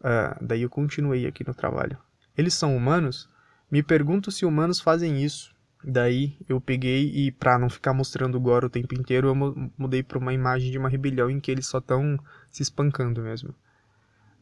Uh, 0.00 0.36
daí 0.40 0.62
eu 0.62 0.70
continuei 0.70 1.26
aqui 1.26 1.46
no 1.46 1.54
trabalho. 1.54 1.98
Eles 2.36 2.54
são 2.54 2.76
humanos? 2.76 3.28
Me 3.70 3.82
pergunto 3.82 4.30
se 4.30 4.46
humanos 4.46 4.80
fazem 4.80 5.22
isso. 5.22 5.54
Daí 5.82 6.36
eu 6.48 6.60
peguei 6.60 7.10
e, 7.14 7.30
pra 7.30 7.58
não 7.58 7.70
ficar 7.70 7.94
mostrando 7.94 8.36
o 8.36 8.40
gore 8.40 8.66
o 8.66 8.70
tempo 8.70 8.94
inteiro, 8.94 9.28
eu 9.28 9.70
mudei 9.78 10.02
pra 10.02 10.18
uma 10.18 10.32
imagem 10.32 10.70
de 10.70 10.78
uma 10.78 10.88
rebelião 10.88 11.30
em 11.30 11.40
que 11.40 11.50
eles 11.50 11.66
só 11.66 11.78
estão 11.78 12.18
se 12.50 12.62
espancando 12.62 13.22
mesmo. 13.22 13.54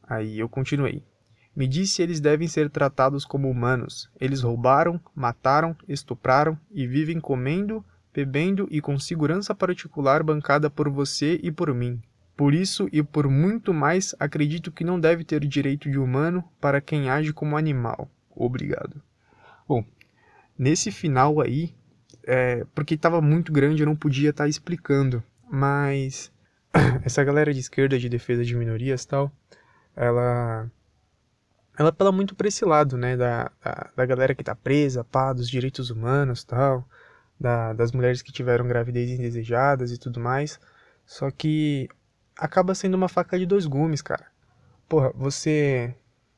Aí 0.03 0.39
eu 0.39 0.49
continuei. 0.49 1.05
Me 1.55 1.67
disse 1.67 1.95
se 1.95 2.03
eles 2.03 2.21
devem 2.21 2.49
ser 2.49 2.71
tratados 2.71 3.25
como 3.25 3.51
humanos. 3.51 4.11
Eles 4.21 4.43
roubaram, 4.43 5.01
mataram, 5.15 5.77
estupraram 5.89 6.59
e 6.71 6.87
vivem 6.87 7.21
comendo, 7.21 7.85
bebendo 8.15 8.67
e 8.71 8.81
com 8.81 8.99
segurança 8.99 9.55
particular 9.55 10.23
bancada 10.23 10.71
por 10.71 10.89
você 10.89 11.39
e 11.43 11.53
por 11.53 11.75
mim. 11.75 12.01
Por 12.39 12.55
isso 12.55 12.89
e 12.93 13.03
por 13.03 13.29
muito 13.29 13.75
mais, 13.75 14.15
acredito 14.17 14.71
que 14.71 14.85
não 14.85 15.01
deve 15.01 15.25
ter 15.25 15.45
direito 15.45 15.91
de 15.91 15.99
humano 15.99 16.45
para 16.61 16.81
quem 16.81 17.11
age 17.11 17.33
como 17.33 17.57
animal. 17.57 18.09
Obrigado. 18.31 19.03
Bom, 19.67 19.85
nesse 20.57 20.93
final 20.93 21.41
aí, 21.41 21.75
é, 22.23 22.65
porque 22.77 22.95
estava 22.95 23.21
muito 23.21 23.51
grande, 23.51 23.83
eu 23.83 23.87
não 23.87 23.97
podia 23.97 24.31
estar 24.31 24.45
tá 24.45 24.49
explicando, 24.49 25.21
mas 25.51 26.31
essa 27.05 27.25
galera 27.25 27.53
de 27.53 27.59
esquerda 27.59 27.99
de 27.99 28.09
defesa 28.09 28.45
de 28.45 28.55
minorias 28.55 29.05
tal, 29.05 29.33
ela 29.97 30.71
ela 31.77 31.89
apela 31.89 32.13
muito 32.13 32.37
para 32.37 32.47
esse 32.47 32.65
lado, 32.65 32.97
né, 32.97 33.17
da, 33.17 33.51
da, 33.65 33.91
da, 33.97 34.07
galera 34.07 34.33
que 34.33 34.45
tá 34.45 34.55
presa, 34.55 35.03
pá, 35.03 35.33
dos 35.33 35.51
direitos 35.51 35.91
humanos 35.91 36.45
tal, 36.45 36.89
da, 37.39 37.73
das 37.73 37.91
mulheres 37.91 38.23
que 38.23 38.31
tiveram 38.31 38.69
gravidez 38.69 39.11
indesejadas 39.11 39.91
e 39.91 39.99
tudo 39.99 40.21
mais, 40.21 40.61
só 41.05 41.33
que 41.33 41.89
acaba 42.39 42.75
sendo 42.75 42.95
uma 42.95 43.09
faca 43.09 43.39
de 43.39 43.45
dois 43.45 43.67
gumes, 43.67 44.01
cara. 44.01 44.27
Porra, 44.89 45.13
você 45.15 45.95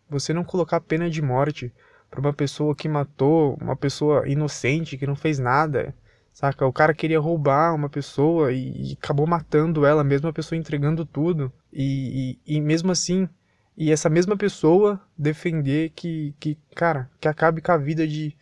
você 0.09 0.33
não 0.33 0.43
colocar 0.43 0.81
pena 0.81 1.09
de 1.09 1.23
morte 1.23 1.73
para 2.11 2.19
uma 2.19 2.33
pessoa 2.33 2.75
que 2.75 2.89
matou 2.89 3.57
uma 3.61 3.77
pessoa 3.77 4.29
inocente 4.29 4.99
que 4.99 5.07
não 5.07 5.15
fez 5.15 5.39
nada, 5.39 5.95
saca? 6.33 6.67
O 6.67 6.73
cara 6.73 6.93
queria 6.93 7.21
roubar 7.21 7.73
uma 7.75 7.89
pessoa 7.89 8.53
e, 8.53 8.91
e 8.91 8.99
acabou 9.01 9.27
matando 9.27 9.87
ela, 9.87 10.03
mesmo 10.03 10.29
a 10.29 10.33
pessoa 10.33 10.59
entregando 10.59 11.05
tudo 11.07 11.53
e, 11.73 12.39
e, 12.47 12.57
e, 12.57 12.61
mesmo 12.61 12.91
assim 12.91 13.29
e 13.77 13.93
essa 13.93 14.11
mesma 14.11 14.37
pessoa 14.37 15.01
defender 15.17 15.91
que, 15.91 16.35
que 16.41 16.59
cara, 16.75 17.09
que 17.21 17.29
acabe 17.29 17.61
com 17.63 17.73
a 17.73 17.77
vida 17.77 18.07
de, 18.07 18.37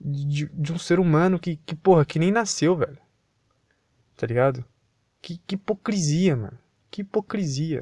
de, 0.00 0.46
de 0.46 0.72
um 0.72 0.78
ser 0.78 1.00
humano 1.00 1.38
que, 1.38 1.56
que, 1.56 1.74
porra, 1.74 2.04
que 2.04 2.18
nem 2.18 2.30
nasceu, 2.30 2.76
velho. 2.76 2.98
Tá 4.16 4.26
ligado? 4.26 4.64
Que, 5.20 5.38
que 5.46 5.56
hipocrisia, 5.56 6.36
mano. 6.36 6.58
Que 6.90 7.02
hipocrisia. 7.02 7.80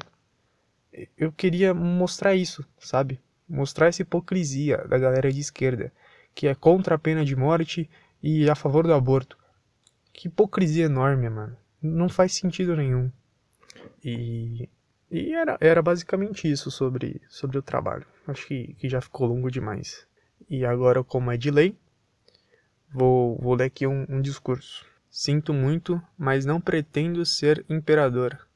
Eu 1.17 1.31
queria 1.31 1.75
mostrar 1.75 2.35
isso, 2.35 2.65
sabe? 2.79 3.21
Mostrar 3.49 3.89
essa 3.89 4.03
hipocrisia 4.03 4.79
da 4.89 4.99
galera 4.99 5.31
de 5.31 5.41
esquerda, 5.41 5.93
que 6.35 6.47
é 6.47 6.55
contra 6.55 6.95
a 6.95 6.99
pena 6.99 7.25
de 7.25 7.37
morte 7.37 7.89
e 8.23 8.49
a 8.49 8.55
favor 8.55 8.87
do 8.87 8.95
aborto. 8.95 9.39
Que 10.13 10.29
hipocrisia 10.29 10.87
enorme, 10.87 11.29
mano. 11.29 11.57
Não 11.81 12.09
faz 12.09 12.33
sentido 12.33 12.75
nenhum. 12.75 13.11
E, 14.03 14.69
e 15.11 15.33
era, 15.33 15.57
era 15.61 15.83
basicamente 15.83 16.51
isso 16.51 16.71
sobre, 16.71 17.21
sobre 17.29 17.59
o 17.59 17.63
trabalho. 17.63 18.07
Acho 18.27 18.47
que, 18.47 18.75
que 18.75 18.89
já 18.89 19.01
ficou 19.01 19.27
longo 19.27 19.51
demais. 19.51 20.07
E 20.49 20.65
agora, 20.65 21.05
como 21.05 21.31
é 21.31 21.37
de 21.37 21.51
lei, 21.51 21.77
vou, 22.91 23.39
vou 23.39 23.55
ler 23.55 23.65
aqui 23.65 23.87
um, 23.87 24.07
um 24.09 24.21
discurso. 24.21 24.87
Sinto 25.11 25.53
muito, 25.53 26.01
mas 26.17 26.45
não 26.45 26.61
pretendo 26.61 27.25
ser 27.25 27.65
imperador. 27.69 28.47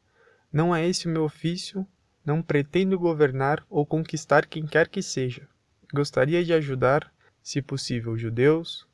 Não 0.52 0.74
é 0.74 0.86
esse 0.86 1.06
o 1.06 1.10
meu 1.10 1.22
ofício, 1.22 1.86
não 2.24 2.42
pretendo 2.42 2.98
governar 2.98 3.64
ou 3.70 3.86
conquistar 3.86 4.46
quem 4.46 4.66
quer 4.66 4.88
que 4.88 5.00
seja. 5.00 5.48
Gostaria 5.94 6.44
de 6.44 6.52
ajudar, 6.52 7.12
se 7.42 7.62
possível, 7.62 8.16
judeus, 8.16 8.86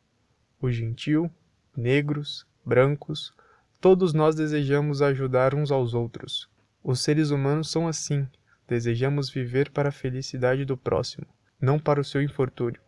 o 0.60 0.70
gentil, 0.70 1.30
negros, 1.76 2.46
brancos, 2.64 3.32
todos 3.80 4.12
nós 4.12 4.34
desejamos 4.34 5.00
ajudar 5.00 5.54
uns 5.54 5.70
aos 5.70 5.94
outros. 5.94 6.48
Os 6.82 7.00
seres 7.00 7.30
humanos 7.30 7.70
são 7.70 7.88
assim, 7.88 8.28
desejamos 8.68 9.30
viver 9.30 9.70
para 9.70 9.88
a 9.88 9.92
felicidade 9.92 10.64
do 10.64 10.76
próximo, 10.76 11.26
não 11.60 11.78
para 11.78 12.00
o 12.00 12.04
seu 12.04 12.22
infortúnio, 12.22 12.80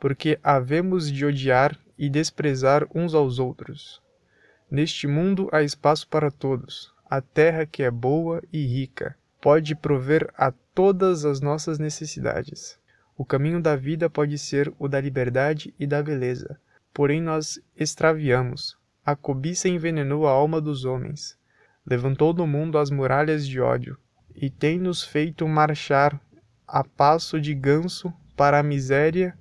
porque 0.00 0.38
havemos 0.42 1.10
de 1.10 1.24
odiar 1.24 1.78
e 1.98 2.08
desprezar 2.08 2.86
uns 2.94 3.14
aos 3.14 3.38
outros. 3.38 4.00
Neste 4.70 5.06
mundo 5.06 5.48
há 5.52 5.62
espaço 5.62 6.08
para 6.08 6.30
todos, 6.30 6.92
a 7.08 7.20
terra 7.20 7.64
que 7.64 7.82
é 7.82 7.90
boa 7.90 8.42
e 8.52 8.66
rica, 8.66 9.16
pode 9.40 9.74
prover 9.74 10.28
a 10.36 10.50
todas 10.74 11.24
as 11.24 11.40
nossas 11.40 11.78
necessidades. 11.78 12.78
O 13.16 13.24
caminho 13.24 13.62
da 13.62 13.76
vida 13.76 14.10
pode 14.10 14.38
ser 14.38 14.72
o 14.78 14.88
da 14.88 15.00
liberdade 15.00 15.72
e 15.78 15.86
da 15.86 16.02
beleza, 16.02 16.58
porém 16.92 17.22
nós 17.22 17.60
extraviamos. 17.76 18.76
A 19.04 19.14
cobiça 19.14 19.68
envenenou 19.68 20.26
a 20.26 20.32
alma 20.32 20.60
dos 20.60 20.84
homens, 20.84 21.38
levantou 21.86 22.34
no 22.34 22.46
mundo 22.46 22.76
as 22.76 22.90
muralhas 22.90 23.46
de 23.46 23.60
ódio, 23.60 23.96
e 24.34 24.50
tem 24.50 24.78
nos 24.78 25.02
feito 25.02 25.46
marchar 25.46 26.20
a 26.66 26.82
passo 26.82 27.40
de 27.40 27.54
ganso 27.54 28.12
para 28.36 28.58
a 28.58 28.62
miséria 28.62 29.38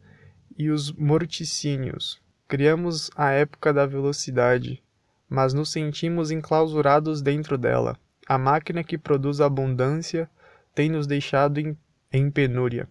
e 0.58 0.70
os 0.70 0.92
morticínios. 0.94 2.22
Criamos 2.48 3.10
a 3.16 3.32
época 3.32 3.74
da 3.74 3.86
velocidade, 3.86 4.84
mas 5.30 5.54
nos 5.54 5.72
sentimos 5.72 6.32
enclausurados 6.32 7.22
dentro 7.22 7.58
dela. 7.58 7.98
A 8.28 8.38
máquina 8.38 8.84
que 8.84 8.98
produz 8.98 9.42
abundância 9.42 10.30
tem 10.74 10.90
nos 10.90 11.08
deixado 11.08 11.60
em, 11.60 11.78
em 12.12 12.30
penúria. 12.30 12.88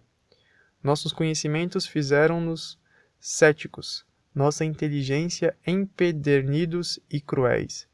Nossos 0.83 1.11
conhecimentos 1.11 1.85
fizeram-nos 1.85 2.79
céticos, 3.19 4.05
nossa 4.33 4.63
inteligência 4.63 5.55
empedernidos 5.65 6.99
e 7.09 7.19
cruéis. 7.19 7.87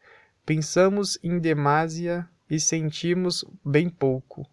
Pensamos 0.46 1.18
em 1.24 1.40
demasia 1.40 2.28
e 2.50 2.60
sentimos 2.60 3.46
bem 3.64 3.90
pouco. 3.90 4.46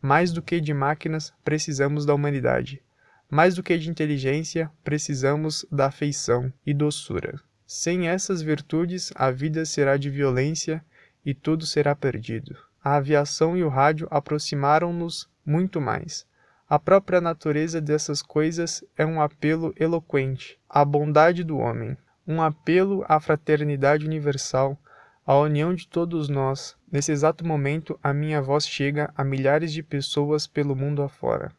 Mais 0.00 0.32
do 0.32 0.40
que 0.40 0.60
de 0.60 0.72
máquinas, 0.72 1.32
precisamos 1.44 2.06
da 2.06 2.14
humanidade. 2.14 2.82
Mais 3.30 3.54
do 3.54 3.62
que 3.62 3.76
de 3.76 3.90
inteligência, 3.90 4.70
precisamos 4.82 5.66
da 5.70 5.86
afeição 5.86 6.52
e 6.64 6.72
doçura. 6.72 7.40
Sem 7.66 8.08
essas 8.08 8.42
virtudes, 8.42 9.10
a 9.14 9.30
vida 9.30 9.64
será 9.64 9.96
de 9.96 10.10
violência 10.10 10.84
e 11.24 11.32
tudo 11.32 11.64
será 11.64 11.94
perdido. 11.94 12.54
A 12.82 12.96
aviação 12.96 13.56
e 13.56 13.64
o 13.64 13.70
rádio 13.70 14.06
aproximaram-nos 14.10 15.30
muito 15.46 15.80
mais. 15.80 16.26
A 16.68 16.78
própria 16.78 17.22
natureza 17.22 17.80
dessas 17.80 18.20
coisas 18.20 18.84
é 18.98 19.06
um 19.06 19.20
apelo 19.20 19.72
eloquente 19.78 20.58
à 20.68 20.84
bondade 20.84 21.42
do 21.42 21.56
homem, 21.56 21.96
um 22.26 22.42
apelo 22.42 23.02
à 23.08 23.18
fraternidade 23.18 24.04
universal, 24.04 24.78
à 25.26 25.34
união 25.38 25.74
de 25.74 25.88
todos 25.88 26.28
nós. 26.28 26.76
Nesse 26.92 27.12
exato 27.12 27.46
momento, 27.46 27.98
a 28.02 28.12
minha 28.12 28.42
voz 28.42 28.68
chega 28.68 29.10
a 29.16 29.24
milhares 29.24 29.72
de 29.72 29.82
pessoas 29.82 30.46
pelo 30.46 30.76
mundo 30.76 31.02
afora. 31.02 31.50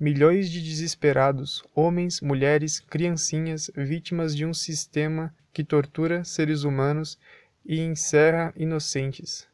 Milhões 0.00 0.50
de 0.50 0.62
desesperados, 0.62 1.62
homens, 1.74 2.22
mulheres, 2.22 2.80
criancinhas, 2.80 3.70
vítimas 3.76 4.34
de 4.34 4.46
um 4.46 4.54
sistema 4.54 5.32
que 5.52 5.62
tortura 5.62 6.24
seres 6.24 6.64
humanos 6.64 7.18
e 7.64 7.80
encerra 7.80 8.52
inocentes. 8.56 9.46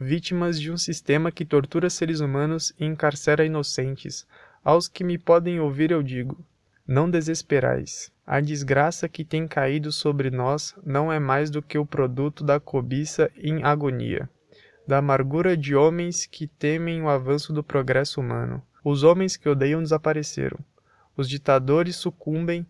Vítimas 0.00 0.58
de 0.58 0.70
um 0.70 0.76
sistema 0.76 1.30
que 1.30 1.44
tortura 1.44 1.90
seres 1.90 2.20
humanos 2.20 2.72
e 2.78 2.84
encarcera 2.84 3.44
inocentes. 3.44 4.26
Aos 4.64 4.88
que 4.88 5.04
me 5.04 5.18
podem 5.18 5.60
ouvir, 5.60 5.90
eu 5.90 6.02
digo: 6.02 6.42
não 6.86 7.10
desesperais. 7.10 8.10
A 8.26 8.40
desgraça 8.40 9.08
que 9.08 9.24
tem 9.24 9.46
caído 9.46 9.92
sobre 9.92 10.30
nós 10.30 10.74
não 10.84 11.12
é 11.12 11.18
mais 11.18 11.50
do 11.50 11.60
que 11.60 11.76
o 11.76 11.84
produto 11.84 12.42
da 12.42 12.58
cobiça 12.58 13.30
em 13.36 13.62
agonia, 13.62 14.28
da 14.86 14.98
amargura 14.98 15.56
de 15.56 15.74
homens 15.74 16.26
que 16.26 16.46
temem 16.46 17.02
o 17.02 17.08
avanço 17.08 17.52
do 17.52 17.62
progresso 17.62 18.20
humano. 18.20 18.62
Os 18.84 19.02
homens 19.02 19.36
que 19.36 19.48
odeiam 19.48 19.82
desapareceram. 19.82 20.58
Os 21.16 21.28
ditadores 21.28 21.96
sucumbem 21.96 22.66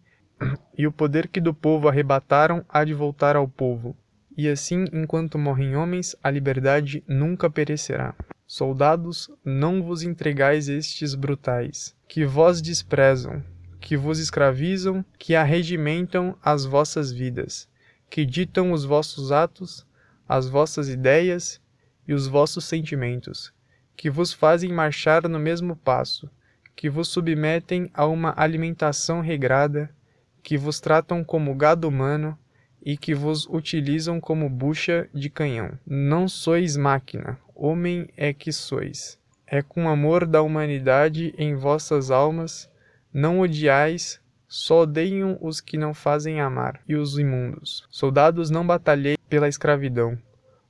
e 0.77 0.87
o 0.87 0.93
poder 0.93 1.29
que 1.29 1.41
do 1.41 1.53
povo 1.53 1.89
arrebataram 1.89 2.65
há 2.69 2.85
de 2.85 2.95
voltar 2.95 3.37
ao 3.37 3.47
povo. 3.47 3.97
E 4.37 4.49
assim, 4.49 4.85
enquanto 4.93 5.39
morrem 5.39 5.77
homens, 5.77 6.17
a 6.23 6.31
liberdade 6.31 7.05
nunca 7.07 7.51
perecerá. 7.51 8.15
Soldados, 8.47 9.31
não 9.45 9.83
vos 9.83 10.03
entregais 10.03 10.69
estes 10.69 11.15
brutais, 11.15 11.95
que 12.09 12.25
vós 12.25 12.63
desprezam, 12.63 13.45
que 13.81 13.97
vos 13.97 14.19
escravizam, 14.19 15.05
que 15.19 15.35
arregimentam 15.35 16.37
as 16.43 16.65
vossas 16.65 17.13
vidas, 17.13 17.69
que 18.09 18.25
ditam 18.25 18.73
os 18.73 18.85
vossos 18.85 19.31
atos, 19.31 19.87
as 20.29 20.49
vossas 20.49 20.89
ideias 20.89 21.61
e 22.07 22.13
os 22.13 22.27
vossos 22.27 22.65
sentimentos, 22.65 23.53
que 23.97 24.11
vos 24.11 24.33
fazem 24.33 24.73
marchar 24.73 25.29
no 25.29 25.39
mesmo 25.39 25.77
passo, 25.77 26.31
que 26.75 26.89
vos 26.89 27.09
submetem 27.09 27.91
a 27.93 28.07
uma 28.07 28.35
alimentação 28.37 29.21
regrada, 29.21 29.95
que 30.43 30.57
vos 30.57 30.81
tratam 30.81 31.23
como 31.23 31.55
gado 31.55 31.89
humano 31.89 32.39
e 32.83 32.97
que 32.97 33.15
vos 33.15 33.47
utilizam 33.47 34.21
como 34.21 34.49
bucha 34.49 35.09
de 35.13 35.29
canhão. 35.29 35.79
Não 35.87 36.29
sois 36.29 36.77
máquina, 36.77 37.39
homem 37.55 38.09
é 38.17 38.33
que 38.33 38.53
sois. 38.53 39.19
É 39.47 39.63
com 39.63 39.89
amor 39.89 40.27
da 40.27 40.43
humanidade 40.43 41.35
em 41.37 41.55
vossas 41.55 42.11
almas, 42.11 42.71
não 43.13 43.41
odiais, 43.41 44.21
só 44.47 44.83
odeiam 44.83 45.39
os 45.41 45.61
que 45.61 45.77
não 45.77 45.93
fazem 45.93 46.41
amar, 46.41 46.81
e 46.89 46.97
os 46.97 47.19
imundos. 47.19 47.87
Soldados, 47.91 48.51
não 48.51 48.67
batalhei 48.67 49.17
pela 49.29 49.49
escravidão. 49.49 50.19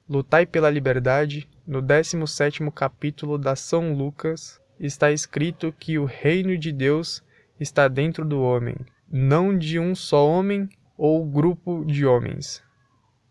Lutai 0.08 0.44
pela 0.44 0.68
liberdade. 0.68 1.48
No 1.66 1.80
17 1.80 2.68
capítulo 2.74 3.38
da 3.38 3.54
São 3.54 3.94
Lucas 3.94 4.60
está 4.78 5.12
escrito 5.12 5.72
que 5.78 5.98
o 5.98 6.04
reino 6.04 6.58
de 6.58 6.72
Deus 6.72 7.22
está 7.60 7.86
dentro 7.86 8.24
do 8.24 8.40
homem, 8.40 8.74
não 9.10 9.56
de 9.56 9.78
um 9.78 9.94
só 9.94 10.28
homem 10.28 10.68
ou 10.96 11.26
grupo 11.26 11.84
de 11.84 12.06
homens, 12.06 12.62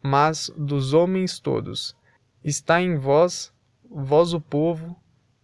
mas 0.03 0.51
dos 0.57 0.93
homens 0.93 1.39
todos. 1.39 1.95
Está 2.43 2.81
em 2.81 2.97
vós, 2.97 3.53
vós 3.89 4.33
o 4.33 4.41
povo, 4.41 4.95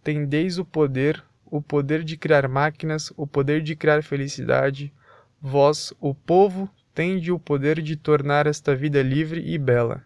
tendeis 0.02 0.58
o 0.58 0.64
poder, 0.64 1.24
o 1.44 1.62
poder 1.62 2.04
de 2.04 2.16
criar 2.16 2.48
máquinas, 2.48 3.12
o 3.16 3.26
poder 3.26 3.62
de 3.62 3.74
criar 3.74 4.02
felicidade. 4.02 4.92
Vós, 5.40 5.94
o 6.00 6.14
povo, 6.14 6.68
tende 6.94 7.32
o 7.32 7.38
poder 7.38 7.80
de 7.80 7.96
tornar 7.96 8.46
esta 8.46 8.74
vida 8.74 9.02
livre 9.02 9.40
e 9.40 9.56
bela, 9.56 10.04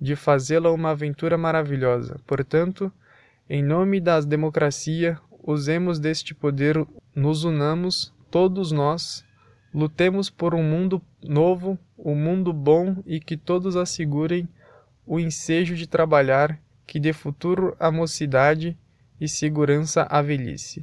de 0.00 0.16
fazê-la 0.16 0.70
uma 0.70 0.90
aventura 0.90 1.36
maravilhosa. 1.36 2.20
Portanto, 2.26 2.92
em 3.48 3.62
nome 3.62 4.00
da 4.00 4.20
democracia, 4.20 5.18
usemos 5.42 5.98
deste 5.98 6.34
poder, 6.34 6.86
nos 7.14 7.44
unamos, 7.44 8.12
todos 8.30 8.72
nós, 8.72 9.25
lutemos 9.76 10.30
por 10.30 10.54
um 10.54 10.62
mundo 10.62 11.02
novo, 11.22 11.78
um 11.98 12.14
mundo 12.14 12.50
bom 12.50 12.96
e 13.04 13.20
que 13.20 13.36
todos 13.36 13.76
assegurem 13.76 14.48
o 15.06 15.20
ensejo 15.20 15.76
de 15.76 15.86
trabalhar, 15.86 16.58
que 16.86 16.98
dê 16.98 17.12
futuro 17.12 17.76
à 17.78 17.90
mocidade 17.90 18.74
e 19.20 19.28
segurança 19.28 20.06
à 20.08 20.22
velhice. 20.22 20.82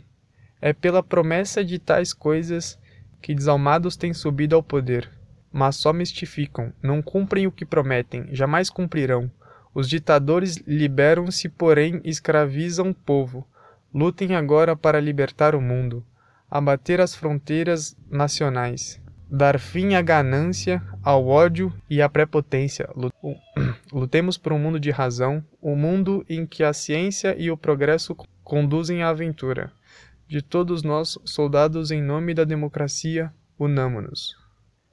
É 0.61 0.73
pela 0.73 1.01
promessa 1.01 1.65
de 1.65 1.79
tais 1.79 2.13
coisas 2.13 2.77
que 3.19 3.33
desalmados 3.33 3.97
têm 3.97 4.13
subido 4.13 4.55
ao 4.55 4.61
poder, 4.61 5.09
mas 5.51 5.75
só 5.75 5.91
mistificam, 5.91 6.71
não 6.79 7.01
cumprem 7.01 7.47
o 7.47 7.51
que 7.51 7.65
prometem, 7.65 8.27
jamais 8.31 8.69
cumprirão. 8.69 9.29
Os 9.73 9.89
ditadores 9.89 10.57
liberam-se, 10.67 11.49
porém 11.49 11.99
escravizam 12.03 12.91
o 12.91 12.93
povo. 12.93 13.43
Lutem 13.91 14.35
agora 14.35 14.75
para 14.75 14.99
libertar 14.99 15.55
o 15.55 15.61
mundo, 15.61 16.05
abater 16.53 17.01
as 17.01 17.15
fronteiras 17.15 17.97
nacionais, 18.07 19.01
dar 19.27 19.59
fim 19.59 19.95
à 19.95 20.03
ganância, 20.03 20.83
ao 21.01 21.25
ódio 21.27 21.73
e 21.89 21.99
à 21.99 22.07
prepotência. 22.07 22.87
Lutemos 23.91 24.37
por 24.37 24.53
um 24.53 24.59
mundo 24.59 24.79
de 24.79 24.91
razão, 24.91 25.43
um 25.59 25.75
mundo 25.75 26.23
em 26.29 26.45
que 26.45 26.63
a 26.63 26.71
ciência 26.71 27.35
e 27.39 27.49
o 27.49 27.57
progresso 27.57 28.15
conduzem 28.43 29.01
à 29.01 29.09
aventura. 29.09 29.71
De 30.27 30.43
todos 30.43 30.83
nós, 30.83 31.17
soldados 31.25 31.89
em 31.89 32.03
nome 32.03 32.35
da 32.35 32.43
democracia, 32.43 33.33
unamo-nos. 33.57 34.35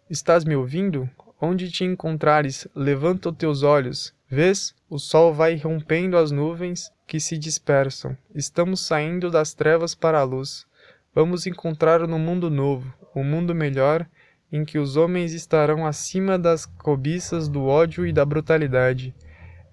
Estás 0.09 0.47
me 0.47 0.57
ouvindo? 0.57 1.11
Onde 1.39 1.71
te 1.71 1.85
encontrares, 1.85 2.67
levanta 2.75 3.29
os 3.29 3.37
teus 3.37 3.63
olhos. 3.63 4.15
Vês? 4.27 4.75
O 4.89 4.99
sol 4.99 5.35
vai 5.35 5.57
rompendo 5.57 6.17
as 6.17 6.31
nuvens 6.31 6.91
que 7.07 7.21
se 7.21 7.37
dispersam. 7.37 8.17
Estamos 8.35 8.81
saindo 8.81 9.31
das 9.31 9.53
trevas 9.53 9.95
para 9.95 10.21
a 10.21 10.25
luz. 10.25 10.65
Vamos 11.13 11.45
encontrar 11.45 12.07
no 12.07 12.19
mundo 12.19 12.49
novo, 12.49 12.95
um 13.17 13.25
mundo 13.25 13.53
melhor 13.53 14.09
em 14.53 14.65
que 14.65 14.79
os 14.79 14.97
homens 14.97 15.33
estarão 15.33 15.85
acima 15.85 16.39
das 16.39 16.67
cobiças 16.67 17.49
do 17.49 17.65
ódio 17.65 18.07
e 18.07 18.13
da 18.13 18.25
brutalidade. 18.25 19.15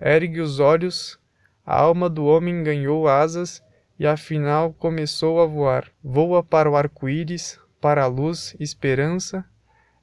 Ergue 0.02 0.42
os 0.42 0.60
olhos, 0.60 1.20
a 1.66 1.80
alma 1.80 2.10
do 2.10 2.26
homem 2.26 2.64
ganhou 2.64 3.08
asas 3.08 3.64
e 4.00 4.08
afinal 4.08 4.74
começou 4.74 5.40
a 5.40 5.46
voar. 5.46 5.92
Voa 6.04 6.44
para 6.44 6.70
o 6.70 6.76
arco-íris, 6.76 7.60
para 7.80 8.04
a 8.04 8.08
luz, 8.08 8.56
esperança. 8.60 9.46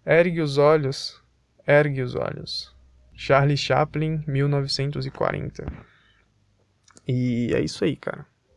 Ergue 0.06 0.40
os 0.40 0.56
olhos, 0.56 1.20
ergue 1.66 2.02
os 2.02 2.14
olhos. 2.14 2.74
Charlie 3.12 3.56
Chaplin, 3.56 4.22
1940. 4.26 5.66
E 7.06 7.52
é 7.54 7.61
isso 7.61 7.85
aí, 7.85 7.96
cara. 7.96 8.26